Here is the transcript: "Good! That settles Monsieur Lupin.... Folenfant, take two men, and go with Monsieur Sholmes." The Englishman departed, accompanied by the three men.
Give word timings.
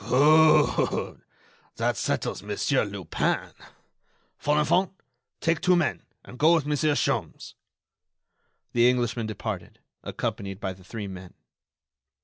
"Good! 0.09 1.21
That 1.75 1.95
settles 1.95 2.41
Monsieur 2.41 2.85
Lupin.... 2.85 3.51
Folenfant, 4.39 4.89
take 5.41 5.61
two 5.61 5.75
men, 5.75 6.01
and 6.25 6.39
go 6.39 6.55
with 6.55 6.65
Monsieur 6.65 6.93
Sholmes." 6.95 7.53
The 8.73 8.89
Englishman 8.89 9.27
departed, 9.27 9.77
accompanied 10.01 10.59
by 10.59 10.73
the 10.73 10.83
three 10.83 11.05
men. 11.07 11.35